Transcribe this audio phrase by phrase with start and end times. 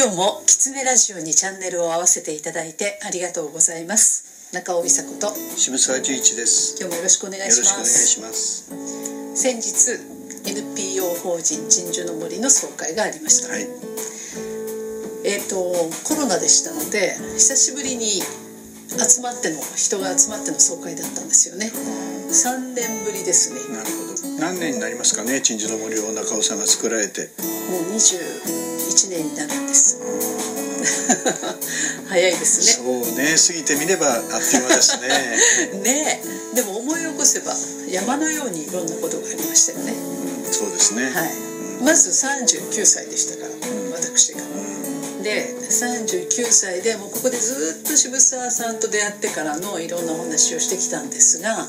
[0.00, 4.48] 今日もキツネラジオにチャンネルを合わせていただいてありがとうございます。
[4.50, 5.28] 中尾美佐子と。
[5.58, 6.80] 渋沢十一です。
[6.80, 8.72] 今日もよろしくお願いします。
[9.36, 10.00] 先日
[10.48, 13.68] NPO 法人鎮守の森の総会がありました、はい。
[15.28, 15.60] えっ、と
[16.08, 18.24] コロナでしたので久しぶりに
[18.88, 21.68] 集まっての人が集まっての総会だったんですよね。
[21.68, 23.60] 3年ぶりですね。
[23.68, 24.09] なるほど
[24.40, 27.28] 何年になりますかね鎮守の森を中尾さんが作られて。
[27.68, 29.98] もう21年になるんです。
[32.08, 32.82] 早いですね。
[32.82, 35.08] そうね過ぎてみればあっという間ですね。
[35.84, 36.20] ね
[36.52, 36.56] え。
[36.56, 37.54] でも思い起こせば
[37.90, 39.92] 山のようにいろんなことがありましたよね。
[39.92, 41.10] うんそうですね。
[41.10, 41.34] はい。
[41.82, 43.50] まず39歳でしたから、
[43.92, 44.40] 私が。
[45.22, 51.68] で39歳でもうここでずっと渋沢さんと出会ってからのいろんなお話をしてきたんですが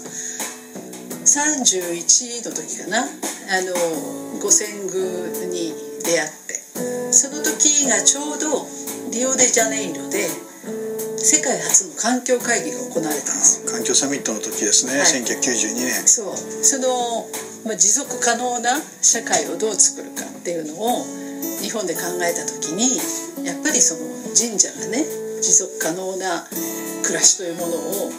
[1.25, 3.03] 31の時かな。
[3.03, 6.61] あの五千宮に出会って。
[7.11, 8.66] その時がちょうど
[9.11, 10.25] リオデジャネイロで
[11.17, 13.72] 世界初の環境会議が行われたんですよ。
[13.72, 15.05] 環境サミットの時ですね、はい。
[15.05, 16.08] 1992年。
[16.08, 16.36] そう。
[16.36, 17.27] その、
[17.66, 21.05] まあ、持続可能な社会をどう作るかっていうのを
[21.61, 22.97] 日本で考えた時に
[23.45, 24.02] やっぱりその
[24.33, 25.05] 神社がね
[25.42, 26.47] 持続可能な
[27.03, 28.11] 暮らしというものを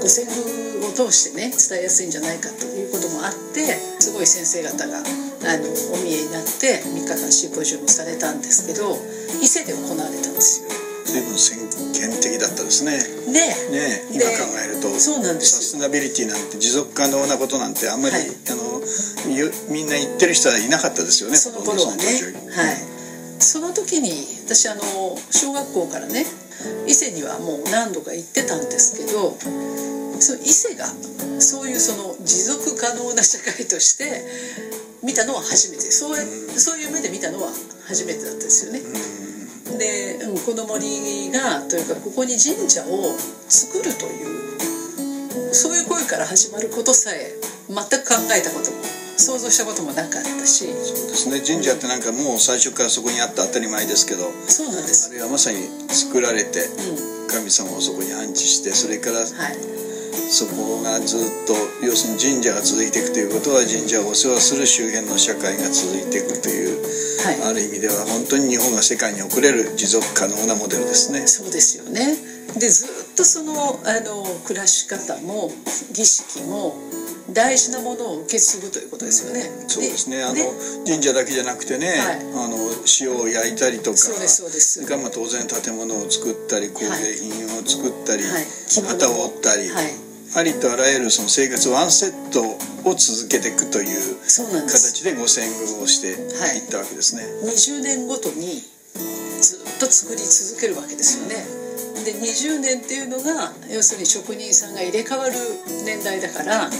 [0.00, 0.57] 五千宮を
[0.98, 3.62] 通してね伝えやすいんじゃないかということもあって
[4.02, 8.98] すごい先生方があのお見えになって3日間シンポジウムされたんですけど
[9.38, 10.74] 伊勢で行われたんですよ。
[11.06, 12.98] 随分先見的だったですね。
[13.30, 13.38] で
[13.70, 14.10] ね。
[14.10, 15.62] で今考えるとそうなんですよ。
[15.62, 18.26] サステナビリティなんて持続可能なことなんてあんまり、はい。
[18.26, 18.82] あの
[19.30, 21.38] ゆみんな言ってる人はいなかったですよね。
[21.38, 22.02] その頃はね。
[22.50, 22.76] はい。
[23.38, 24.10] その時に
[24.44, 24.82] 私あの
[25.30, 26.26] 小学校からね
[26.86, 29.36] 伊勢にはもう何度か行ってたんですけど
[30.20, 30.86] その伊勢が
[31.40, 34.24] そういうその持続可能な社会として
[35.02, 36.24] 見たのは初めてそうや
[36.58, 37.50] そういう目で見たのは
[37.86, 38.80] 初めてだったんですよね。
[39.78, 43.14] で、うん、この森がというかここに神社を
[43.48, 47.32] 作るというそういう声から始まることさえ
[47.68, 50.64] 全く考えたことも想像したこともなかったし。
[50.66, 50.74] そう
[51.10, 51.40] ですね。
[51.40, 55.10] 神社ってなんかもう最初からそこにあって当たり前ですけどそうなんです。
[55.10, 57.28] あれはまさに作られてうん。
[57.28, 59.28] 神様をそこに安置してそれからはい。
[60.30, 66.80] そこがずっと要するに神社が続いていくということは神社をお世話する周辺の社会が続いていくという
[67.24, 67.50] はい。
[67.50, 71.26] ある意味では本当に日本が世界に送れる持続可能なモデルですね。
[71.26, 72.16] そうですよね。
[72.58, 75.50] でずっとそのあの暮らし方も
[75.92, 76.76] 儀式も
[77.30, 80.22] 大事なものを受け継ぐということですよね、そうですね。
[80.22, 80.36] あの
[80.86, 82.16] 神社だけじゃなくてね、はい。
[82.44, 82.56] あの
[83.00, 84.80] 塩を焼いたりとかそうですそうです。
[84.80, 86.88] それからまあ当然建物を作ったり工芸
[87.20, 88.44] 品を作ったり、はい。
[88.86, 89.92] 旗を折ったり、はい。
[90.36, 92.44] ありとあらゆるその生活ワンセット
[92.88, 94.16] を続けていくという
[94.68, 96.68] 形で五千宮をしてい。
[96.68, 97.22] ったわけですね。
[97.44, 98.62] 20年ごとに
[99.40, 101.67] ずっと作り続けるわけですよね
[102.04, 105.34] で20年っていうのが要するに職人さんが入れ替わる
[105.84, 106.70] 年代だから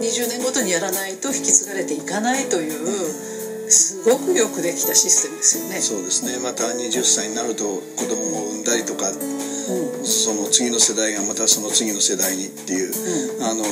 [0.00, 3.28] 20年ごとにやらないと引き継がれていかないという
[3.70, 5.80] すごくよくできたシステムですよね。
[5.80, 6.38] そうですね。
[6.40, 7.64] また20歳になると
[7.96, 10.04] 子供を産んだりとかうん。
[10.06, 13.64] その次の世代がまたその次の世代にっていう、うあの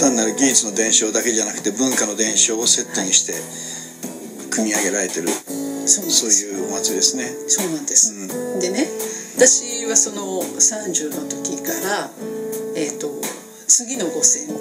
[0.00, 3.34] 単なる技術の伝承だけじゃなくて文化の伝承をセットにして
[4.50, 5.28] 組み上げられてる。
[5.86, 6.42] そうなんです。
[6.42, 7.24] そういうお祭りですね。
[7.46, 8.60] そうなんです、うん。
[8.60, 8.88] でね
[9.36, 12.10] 私はその30の時から、
[12.76, 13.08] えー、と
[13.66, 14.58] 次の五千宮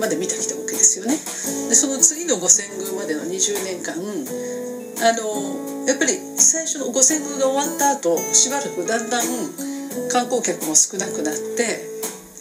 [0.00, 1.14] まで見てきたわけですよね。
[1.68, 3.94] でその次の五千宮までの20年間
[5.02, 9.26] あのやっぱり最初の五千宮が終わった後しばらくだんだん
[10.10, 11.92] 観光客も少なくなって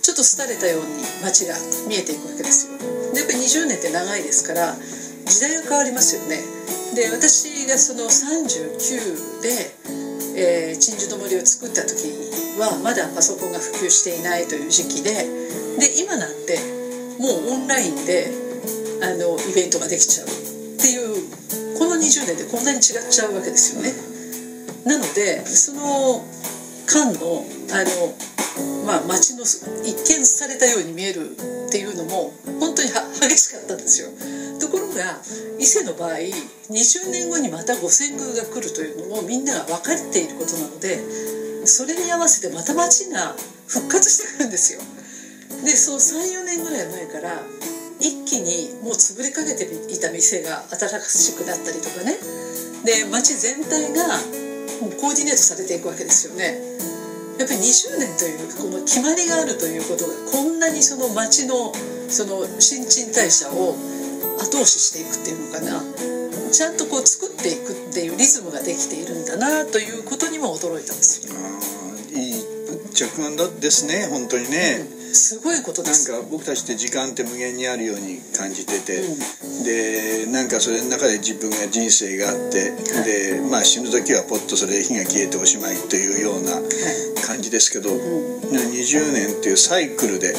[0.02, 1.56] ちょっと廃れたように街が
[1.88, 2.78] 見えていくわけですよ。
[3.14, 6.62] でやっぱり20年って長いですから時代が変わりますよね。
[6.96, 9.72] で私がその39で、
[10.36, 12.12] えー、鎮守の森を作った時
[12.60, 15.26] はまだパソコンが普及していないという時期で
[15.80, 16.60] で今なんて
[17.20, 18.32] もうオンラインで
[19.02, 20.30] あのイベントができちゃうっ
[20.78, 23.92] ていうこの20年でこんなに違っちゃうわけですよね。
[24.86, 26.26] なのでその
[26.88, 28.14] 間のあの、
[28.86, 34.10] まあ、街の一見されたように見えるっていうのも本当に激しかったんですよ。
[34.60, 35.20] ところが
[35.60, 36.20] 伊勢の場合
[36.70, 41.00] 20年後にまた五千宮が来るというのもみんなが分かっていることなので
[41.66, 43.36] それに合わせてまた街が
[43.68, 44.82] 復活してくるんですよ。
[45.64, 47.42] でその34年ぐらい前から
[48.00, 49.64] 一気にもう潰れかけて
[49.94, 52.18] いた店が新しくなったりとかね
[52.84, 54.18] で街全体が
[55.00, 56.91] コーディネートされていくわけですよね。
[57.40, 61.74] やっぱり20年というこの決まりがあるということがこんなにその街の
[62.10, 63.76] その新陳代謝を
[64.40, 66.12] 後押ししていくっていうのかな。
[66.52, 71.34] ちゃんとこう作っていくっていうリズムができているんだなということにも驚いたんですよ。
[71.34, 72.44] あいい
[72.94, 86.56] 着眼だですね本当にね、うん、すごいことですなんか僕たちって時間って無限にあるように感じてて、うん、でなんかそれの中で自分が人生があって、はい、でまあ死ぬ時はポッとそれで火が消えておしまいというような
[87.28, 88.00] 感じですけど、はい、
[88.50, 90.34] 20年っていうサイクルで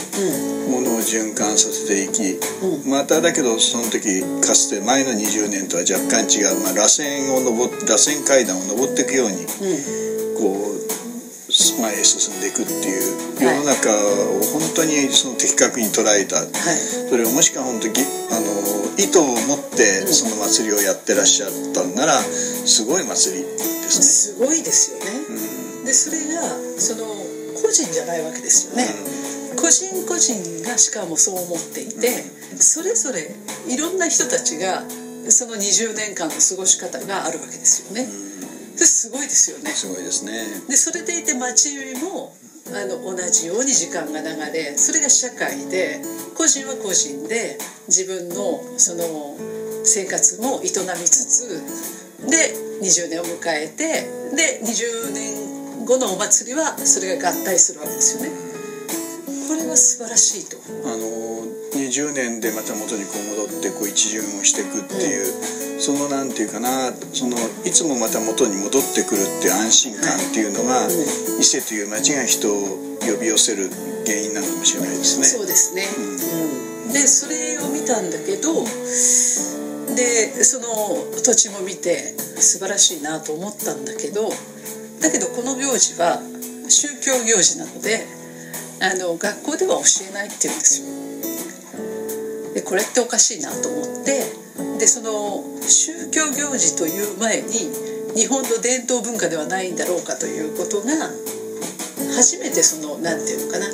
[0.68, 9.46] ものを循環させていき、うん、まただけどその時かつて前の20年とは若干違う、まあ、螺旋を登螺旋階段を登っていくように、
[10.36, 11.01] こう
[11.52, 17.94] 前へ進んでいくっていう世の中を本当にその的確に捉えた、はい、それをもしくは本当に
[18.32, 23.58] あの意図を持ってその祭りをやってらっしゃったんならすごい祭りで
[23.92, 24.04] すね。
[24.04, 25.12] すごいですよね。
[25.28, 26.40] うん、でそれが
[26.80, 27.04] その
[27.60, 28.88] 個人じゃないわけですよね。
[29.52, 32.08] うん、個人個人がしかもそう思っていて、
[32.52, 33.28] うん、それぞれ
[33.68, 34.84] いろんな人たちが
[35.28, 38.08] その20年間の過ごし方があるわけですよね。
[38.84, 39.70] すごいですよね。
[39.70, 40.32] すごいですね。
[40.68, 42.34] でそれでいて町よりも
[42.70, 46.00] あの同じように時間が流れそれが社会で
[46.36, 47.58] 個人は個人で
[47.88, 49.36] 自分のその
[49.84, 50.70] 生活も営み
[51.04, 51.62] つつ
[52.30, 58.30] で20年を迎えてで20年後のお祭りはそれが合体するわけですよね。
[59.48, 60.56] これは素晴らしいと。
[60.86, 61.32] あの
[61.72, 67.34] 20年でまた元にこう戻ってこう一巡をしていくっていう、うん、そのなんていうかなその
[67.66, 73.66] いつもまた元に戻ってくるっていう安心感っていうのが、伊勢という町が人を呼び寄せる
[74.06, 75.26] 原因なのかもしれないですね。
[75.26, 84.30] そうですね、うん、うん、でそれを見たんだけどでその土地も見て素晴らしいなと思ったんだけど
[85.02, 86.22] だけどこの行事は
[86.70, 88.06] 宗教行事なので
[88.78, 91.31] あの学校では教えないって言うんですよ。
[92.54, 94.24] でこれっておかしいなと思って
[94.78, 97.70] でその宗教行事という前に
[98.14, 101.08] 日本の伝統文化ではないんだろうかということが
[102.14, 103.66] 初めてその何て言うのかな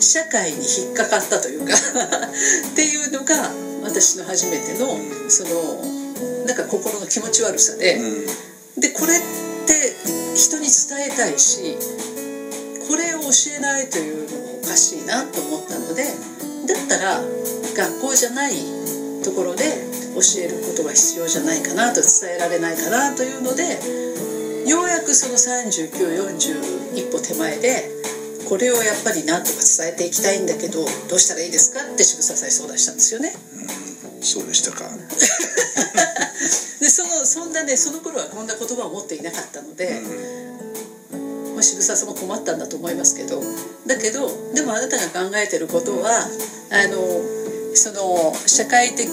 [0.00, 4.98] 社会に引っかかったというか っていうのが私の初めての
[5.28, 5.84] その
[6.46, 9.20] なんか心の気持ち悪さで、うん、でこれっ
[9.66, 9.96] て
[10.34, 11.76] 人に伝えたいし
[12.88, 16.04] これを教えないというのもおかしいなと思ったので
[16.66, 17.20] だったら
[17.76, 18.54] 学校じゃない
[19.24, 19.64] ところで
[20.14, 23.78] 教えることが必要じゃないかなと伝えられないかなというので
[24.68, 27.90] ようやくその3940一歩手前で
[28.48, 33.32] これをやっぱりなんとか伝えていきたいんだけどどうしたらいいですかって渋沢さんに相談したんですよね。
[33.32, 34.84] うん、そうでしたか
[36.80, 40.43] でそのそんなねその頃はこんな言葉を持っていなかったので、うん、まあ、
[41.64, 43.40] 渋沢さんも困ったんだと思いますけど
[43.86, 46.10] だけどでもあなたが考えてることは
[46.70, 47.00] あの
[47.74, 49.08] その社会的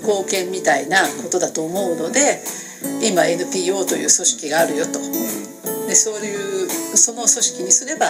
[0.00, 2.40] 貢献みたいなことだと思うので
[3.02, 4.98] 今 NPO という組織があるよと
[5.86, 8.06] でそういうその組織にすれば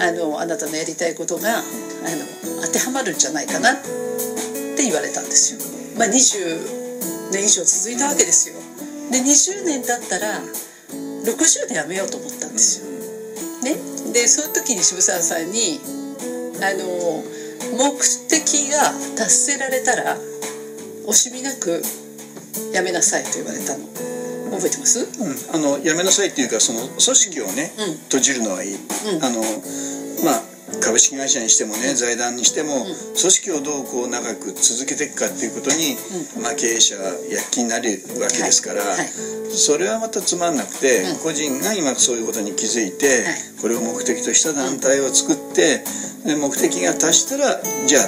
[0.00, 3.74] あのあなたのやりたいことがあの当てはまるんじゃないかなっ
[4.76, 5.60] て言われたんですよ。
[5.98, 8.56] まあ、20年以上続いたわけですよ。
[9.10, 10.40] で20年経ったら
[11.24, 12.89] 60でやめようと思ったんですよ。
[13.62, 13.76] ね、
[14.12, 15.80] でその時に渋沢さんに
[16.62, 17.22] あの
[17.76, 20.16] 目的が達せられたら
[21.06, 21.82] 惜しみなく
[22.72, 23.90] やめなさいと言われたの。
[24.50, 28.78] 覚えてます、うん、あのやめなさいっていうかその組織をね、うん、閉じるのはいい、う
[29.18, 29.40] ん、あの
[30.24, 30.49] まあ
[30.80, 35.96] 株式会社にしてもね、財団にしても、組織をどうこう長く続けていくかっていうことに、
[36.42, 38.82] まあ、経営者は躍起になるわけですから、
[39.50, 43.24] それはまたつまんなくて、個人が今そういうことに気づいて、
[43.60, 45.82] これを目的とした団体を作って、
[46.24, 48.02] で目的が達したらじゃあ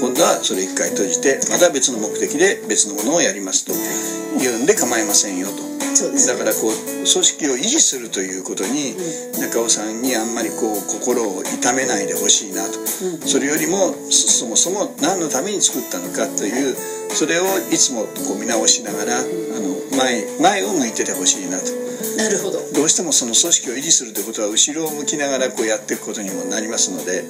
[0.00, 5.67] 今度はそれ一回閉じてまた別の目的で別のものをやりますというんで構いませんよと。
[6.04, 8.94] だからこう組織を維持するということに、
[9.40, 12.78] 中尾さんにあんまりこう心を痛めないでほしいなと、
[13.26, 16.76] それよりもそもそも何のために作ったのかという
[17.10, 21.88] それをいつもこう見直しながら、あの前前を向いててほしいなと。
[22.16, 22.58] なるほど。
[22.74, 27.24] どうしてもその組織を維持するということは後ろを向きながらこうやっていくことにもなりますので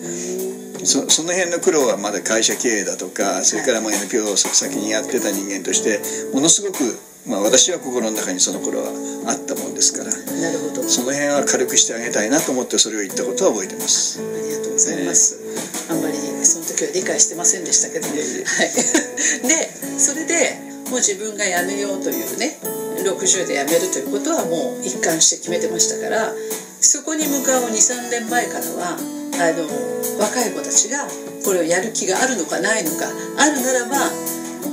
[0.84, 6.00] そその辺の苦労はまだ会社経営だとかそれからも NPO を先にやってた人間として
[6.34, 8.88] ものすごくまあ、私は心の中にその頃は
[9.28, 10.82] あったもんですからなるほど。
[10.88, 14.18] その辺は軽くしてあげたいなと思ってそれを言ったことは覚えてます。
[14.18, 18.72] ありがとうございます、ね、あんまりその時は理解してませんでしたけど、ね、はい、
[19.46, 20.56] でそれで
[20.88, 22.58] もう自分が辞めようというね
[23.04, 26.32] 60で辞めるということはもう一貫して決めてましたから
[26.80, 29.68] そこに向かう23年前からはあの
[30.18, 31.06] 若い子たちが
[31.44, 33.06] これをやる気があるのかないのか
[33.36, 34.10] あるならば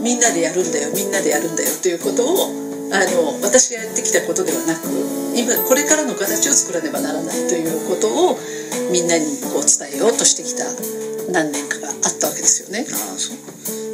[0.02, 2.50] みんなでやるんだよみんなでやるんだよということを
[2.94, 4.88] あの私がやってきたことではなく
[5.36, 8.38] 今これからの形を作らねばならないということを
[8.92, 10.66] みんなにこう伝えようとしてきた
[11.32, 12.86] 何年かがあったわけですよね。
[12.88, 13.38] あそう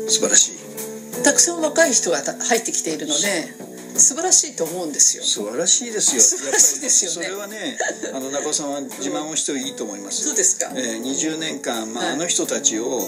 [0.09, 3.70] 素晴らしいたくさん若い人が入ってきているので
[4.01, 5.23] 素晴らしいと思うんですよ。
[5.23, 6.21] 素晴らしいですよ。
[6.21, 7.27] 素晴らしいですよね。
[7.27, 7.77] それはね
[8.13, 10.25] あの中尾さんは自慢をしていいと思います。
[10.25, 12.99] そうですか、えー、20年間、まあ、はい、あの人たちを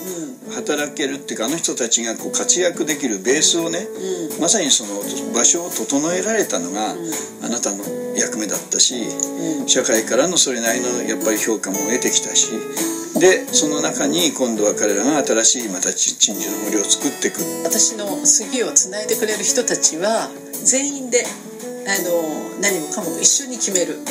[0.55, 5.01] 働けるっていうかあの人たちがこう活躍できるベースをね、うん、まさにその
[5.33, 7.83] 場所を整えられたのが、うん、あなたの
[8.15, 8.95] 役目だったし、
[9.61, 12.51] うん、社会からのそれなりのやっぱり評価も得てきたし
[13.23, 21.23] でその中に今度は彼らが新しいまた鎮守の森を作っていく私の杉をつないでくれる人たちは全員で
[21.87, 24.03] あの何もかも一緒に決める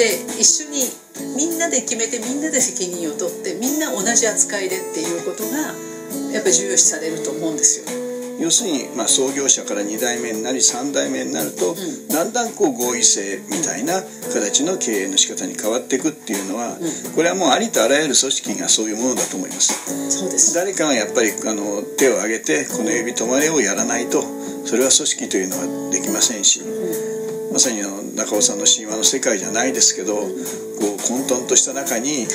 [0.00, 0.08] で
[0.40, 0.88] 一緒に
[1.36, 5.76] みんなで決めてみんなで責任を取ってみんな同じ扱いでっていうことが
[6.32, 7.95] やっぱ重要視されると思うんですよ。
[8.38, 14.02] 要するに、まあ、創業者から2代目になり3代目になると、うん、だんだんこう合意性みたいな
[14.32, 20.10] 形の経営の仕方に変わっていくっていうのは、うん、これはもうありとあらゆる組織がそういうものだと思います。
[20.10, 20.54] そうです。
[20.54, 24.22] 誰かがやっぱりあの手を挙げてこの指止まれをやらないと
[24.64, 30.28] それは組織というのはできませんし、うん、まさにあの中尾さんの神話の世界じゃないですけど、こう
[31.06, 32.26] 混沌とした中に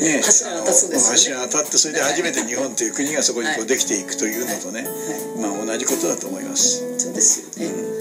[0.00, 4.88] ね、 柱が立つんですよ、ね、柱が立ってそれで初めて日本という国がそこにこうできていくというのとね、
[5.36, 6.82] まあ同じことだと思います。
[6.98, 7.92] そうですよね、うん、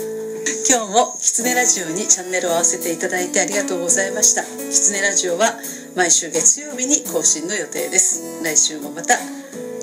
[0.68, 4.44] 今日もキツネラジオにチャンネルを合わせていただいてありがとうございました。
[4.44, 5.60] キツネラジオは
[5.96, 8.22] 毎週月曜日に更新の予定です。
[8.42, 9.20] 来週もまた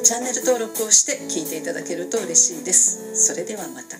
[0.02, 2.99] チャンネル登録をして聞いていただけると嬉しいです。
[3.14, 3.99] それではまた